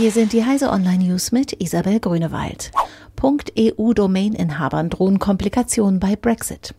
Hier 0.00 0.12
sind 0.12 0.32
die 0.32 0.46
Heise 0.46 0.70
Online 0.70 1.04
News 1.04 1.30
mit 1.30 1.60
Isabel 1.60 2.00
Grünewald. 2.00 2.70
EU-Domain-Inhabern 3.58 4.88
drohen 4.88 5.18
Komplikationen 5.18 6.00
bei 6.00 6.16
Brexit. 6.16 6.74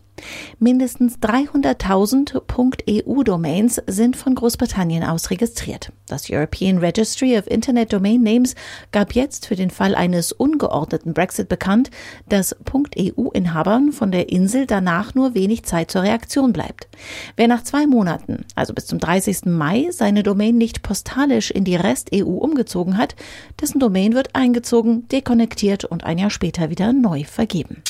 Mindestens 0.58 1.18
300.000 1.18 2.42
.eu-Domains 2.88 3.82
sind 3.86 4.16
von 4.16 4.34
Großbritannien 4.34 5.04
aus 5.04 5.30
registriert. 5.30 5.92
Das 6.06 6.28
European 6.30 6.78
Registry 6.78 7.38
of 7.38 7.46
Internet 7.46 7.92
Domain 7.92 8.22
Names 8.22 8.54
gab 8.90 9.14
jetzt 9.14 9.46
für 9.46 9.56
den 9.56 9.70
Fall 9.70 9.94
eines 9.94 10.32
ungeordneten 10.32 11.14
Brexit 11.14 11.48
bekannt, 11.48 11.90
dass 12.28 12.54
.eu-Inhabern 12.72 13.92
von 13.92 14.12
der 14.12 14.28
Insel 14.30 14.66
danach 14.66 15.14
nur 15.14 15.34
wenig 15.34 15.64
Zeit 15.64 15.90
zur 15.90 16.02
Reaktion 16.02 16.52
bleibt. 16.52 16.88
Wer 17.36 17.48
nach 17.48 17.62
zwei 17.62 17.86
Monaten, 17.86 18.44
also 18.54 18.74
bis 18.74 18.86
zum 18.86 18.98
30. 18.98 19.46
Mai, 19.46 19.88
seine 19.90 20.22
Domain 20.22 20.56
nicht 20.58 20.82
postalisch 20.82 21.50
in 21.50 21.64
die 21.64 21.76
Rest-EU 21.76 22.24
umgezogen 22.24 22.98
hat, 22.98 23.16
dessen 23.60 23.78
Domain 23.78 24.14
wird 24.14 24.34
eingezogen, 24.34 25.08
dekonnektiert 25.08 25.84
und 25.84 26.04
ein 26.04 26.18
Jahr 26.18 26.30
später 26.30 26.70
wieder 26.70 26.92
neu 26.92 27.24
vergeben. 27.24 27.82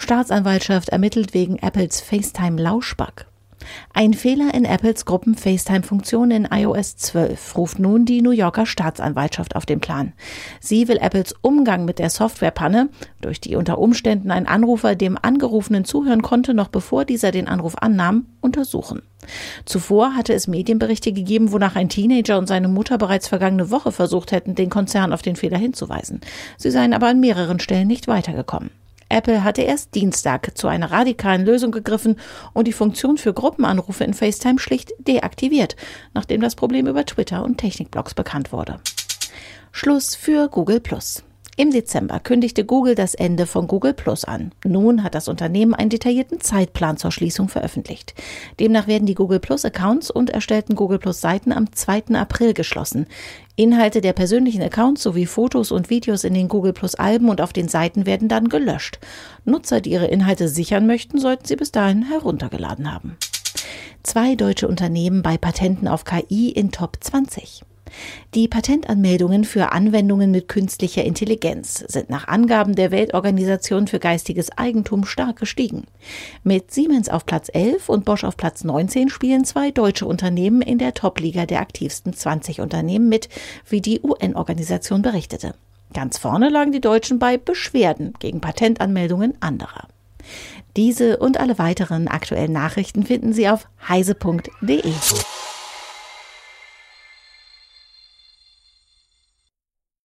Staatsanwaltschaft 0.00 0.88
ermittelt 0.88 1.34
wegen 1.34 1.58
Apples 1.58 2.00
FaceTime 2.00 2.60
Lauschbug. 2.60 3.26
Ein 3.92 4.14
Fehler 4.14 4.54
in 4.54 4.64
Apples 4.64 5.04
Gruppen 5.04 5.34
FaceTime-Funktion 5.34 6.30
in 6.30 6.48
iOS 6.50 6.96
12 6.96 7.56
ruft 7.56 7.78
nun 7.78 8.06
die 8.06 8.22
New 8.22 8.30
Yorker 8.30 8.64
Staatsanwaltschaft 8.64 9.54
auf 9.54 9.66
den 9.66 9.80
Plan. 9.80 10.14
Sie 10.58 10.88
will 10.88 10.96
Apples 10.96 11.34
Umgang 11.42 11.84
mit 11.84 11.98
der 11.98 12.08
Softwarepanne, 12.08 12.88
durch 13.20 13.42
die 13.42 13.56
unter 13.56 13.78
Umständen 13.78 14.30
ein 14.30 14.46
Anrufer 14.46 14.96
dem 14.96 15.18
Angerufenen 15.20 15.84
zuhören 15.84 16.22
konnte, 16.22 16.54
noch 16.54 16.68
bevor 16.68 17.04
dieser 17.04 17.30
den 17.30 17.46
Anruf 17.46 17.76
annahm, 17.76 18.24
untersuchen. 18.40 19.02
Zuvor 19.66 20.16
hatte 20.16 20.32
es 20.32 20.48
Medienberichte 20.48 21.12
gegeben, 21.12 21.52
wonach 21.52 21.76
ein 21.76 21.90
Teenager 21.90 22.38
und 22.38 22.46
seine 22.46 22.68
Mutter 22.68 22.96
bereits 22.96 23.28
vergangene 23.28 23.70
Woche 23.70 23.92
versucht 23.92 24.32
hätten, 24.32 24.54
den 24.54 24.70
Konzern 24.70 25.12
auf 25.12 25.20
den 25.20 25.36
Fehler 25.36 25.58
hinzuweisen. 25.58 26.22
Sie 26.56 26.70
seien 26.70 26.94
aber 26.94 27.08
an 27.08 27.20
mehreren 27.20 27.60
Stellen 27.60 27.86
nicht 27.86 28.08
weitergekommen. 28.08 28.70
Apple 29.10 29.44
hatte 29.44 29.62
erst 29.62 29.94
Dienstag 29.94 30.56
zu 30.56 30.68
einer 30.68 30.90
radikalen 30.90 31.44
Lösung 31.44 31.72
gegriffen 31.72 32.16
und 32.54 32.66
die 32.66 32.72
Funktion 32.72 33.18
für 33.18 33.34
Gruppenanrufe 33.34 34.04
in 34.04 34.14
FaceTime 34.14 34.58
schlicht 34.58 34.92
deaktiviert, 34.98 35.76
nachdem 36.14 36.40
das 36.40 36.54
Problem 36.54 36.86
über 36.86 37.04
Twitter 37.04 37.44
und 37.44 37.58
Technikblogs 37.58 38.14
bekannt 38.14 38.52
wurde. 38.52 38.80
Schluss 39.72 40.14
für 40.14 40.48
Google. 40.48 40.80
Im 41.60 41.72
Dezember 41.72 42.20
kündigte 42.20 42.64
Google 42.64 42.94
das 42.94 43.14
Ende 43.14 43.44
von 43.44 43.66
Google 43.66 43.92
Plus 43.92 44.24
an. 44.24 44.52
Nun 44.64 45.02
hat 45.02 45.14
das 45.14 45.28
Unternehmen 45.28 45.74
einen 45.74 45.90
detaillierten 45.90 46.40
Zeitplan 46.40 46.96
zur 46.96 47.12
Schließung 47.12 47.50
veröffentlicht. 47.50 48.14
Demnach 48.58 48.86
werden 48.86 49.04
die 49.04 49.14
Google 49.14 49.40
Plus 49.40 49.66
Accounts 49.66 50.10
und 50.10 50.30
erstellten 50.30 50.74
Google 50.74 50.98
Plus 50.98 51.20
Seiten 51.20 51.52
am 51.52 51.70
2. 51.70 52.14
April 52.14 52.54
geschlossen. 52.54 53.04
Inhalte 53.56 54.00
der 54.00 54.14
persönlichen 54.14 54.62
Accounts 54.62 55.02
sowie 55.02 55.26
Fotos 55.26 55.70
und 55.70 55.90
Videos 55.90 56.24
in 56.24 56.32
den 56.32 56.48
Google 56.48 56.72
Plus 56.72 56.94
Alben 56.94 57.28
und 57.28 57.42
auf 57.42 57.52
den 57.52 57.68
Seiten 57.68 58.06
werden 58.06 58.28
dann 58.28 58.48
gelöscht. 58.48 58.98
Nutzer, 59.44 59.82
die 59.82 59.90
ihre 59.90 60.06
Inhalte 60.06 60.48
sichern 60.48 60.86
möchten, 60.86 61.18
sollten 61.18 61.44
sie 61.44 61.56
bis 61.56 61.72
dahin 61.72 62.04
heruntergeladen 62.04 62.90
haben. 62.90 63.18
Zwei 64.02 64.34
deutsche 64.34 64.66
Unternehmen 64.66 65.20
bei 65.20 65.36
Patenten 65.36 65.88
auf 65.88 66.04
KI 66.04 66.48
in 66.48 66.72
Top 66.72 66.96
20. 66.98 67.66
Die 68.34 68.48
Patentanmeldungen 68.48 69.44
für 69.44 69.72
Anwendungen 69.72 70.30
mit 70.30 70.48
künstlicher 70.48 71.04
Intelligenz 71.04 71.84
sind 71.88 72.10
nach 72.10 72.28
Angaben 72.28 72.74
der 72.74 72.90
Weltorganisation 72.90 73.86
für 73.86 73.98
geistiges 73.98 74.56
Eigentum 74.56 75.04
stark 75.04 75.38
gestiegen. 75.38 75.84
Mit 76.44 76.70
Siemens 76.70 77.08
auf 77.08 77.26
Platz 77.26 77.48
11 77.52 77.88
und 77.88 78.04
Bosch 78.04 78.24
auf 78.24 78.36
Platz 78.36 78.64
19 78.64 79.08
spielen 79.08 79.44
zwei 79.44 79.70
deutsche 79.70 80.06
Unternehmen 80.06 80.62
in 80.62 80.78
der 80.78 80.94
Top-Liga 80.94 81.46
der 81.46 81.60
aktivsten 81.60 82.12
20 82.12 82.60
Unternehmen 82.60 83.08
mit, 83.08 83.28
wie 83.68 83.80
die 83.80 84.00
UN-Organisation 84.00 85.02
berichtete. 85.02 85.54
Ganz 85.92 86.18
vorne 86.18 86.48
lagen 86.48 86.72
die 86.72 86.80
Deutschen 86.80 87.18
bei 87.18 87.36
Beschwerden 87.36 88.14
gegen 88.20 88.40
Patentanmeldungen 88.40 89.34
anderer. 89.40 89.88
Diese 90.76 91.16
und 91.18 91.40
alle 91.40 91.58
weiteren 91.58 92.06
aktuellen 92.06 92.52
Nachrichten 92.52 93.04
finden 93.04 93.32
Sie 93.32 93.48
auf 93.48 93.66
heise.de. 93.88 94.92